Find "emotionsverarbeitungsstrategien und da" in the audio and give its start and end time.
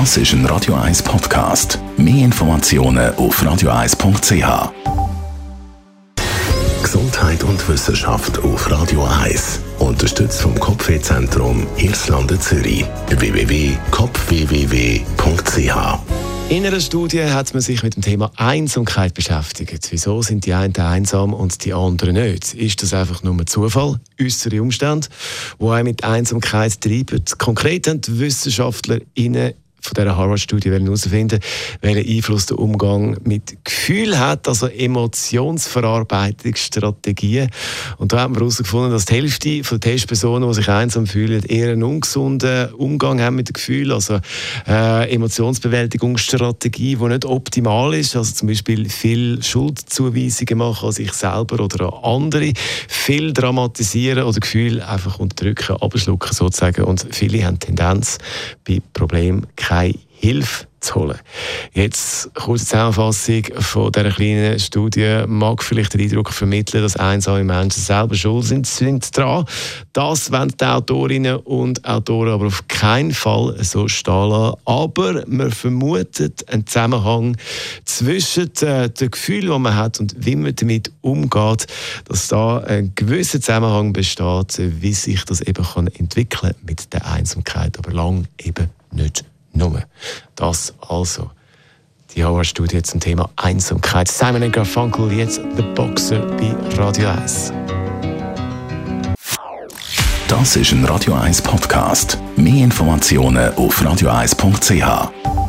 34.66-38.20